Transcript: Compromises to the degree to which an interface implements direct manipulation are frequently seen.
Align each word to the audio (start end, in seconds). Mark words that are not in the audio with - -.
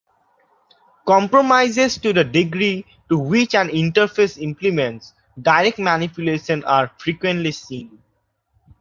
Compromises 1.05 1.99
to 1.99 2.11
the 2.11 2.23
degree 2.23 2.83
to 3.07 3.19
which 3.19 3.53
an 3.53 3.67
interface 3.69 4.41
implements 4.41 5.13
direct 5.39 5.77
manipulation 5.77 6.63
are 6.63 6.89
frequently 6.97 7.51
seen. 7.51 7.99